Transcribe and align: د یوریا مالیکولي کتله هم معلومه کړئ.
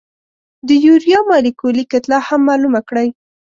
د 0.67 0.69
یوریا 0.85 1.19
مالیکولي 1.29 1.83
کتله 1.91 2.17
هم 2.27 2.41
معلومه 2.49 2.81
کړئ. 2.89 3.07